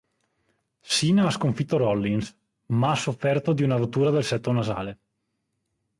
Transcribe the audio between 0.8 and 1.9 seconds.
Cena ha sconfitto